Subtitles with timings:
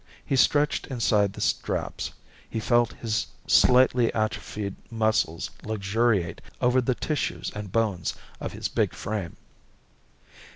[0.25, 2.09] He stretched inside the straps.
[2.49, 8.95] He felt his slightly atrophied muscles luxuriate over the tissues and bones of his big
[8.95, 9.37] frame.